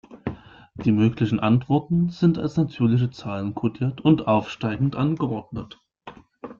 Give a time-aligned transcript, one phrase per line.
[0.83, 5.79] Die möglichen Antworten sind als natürliche Zahlen kodiert und aufsteigend angeordnet.